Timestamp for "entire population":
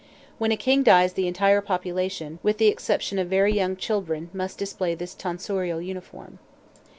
1.27-2.39